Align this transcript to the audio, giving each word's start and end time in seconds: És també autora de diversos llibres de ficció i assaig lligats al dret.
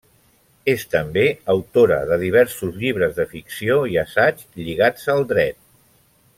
És 0.71 0.85
també 0.93 1.25
autora 1.55 1.99
de 2.13 2.17
diversos 2.23 2.81
llibres 2.85 3.15
de 3.21 3.27
ficció 3.37 3.79
i 3.97 4.01
assaig 4.07 4.43
lligats 4.65 5.07
al 5.17 5.27
dret. 5.35 5.63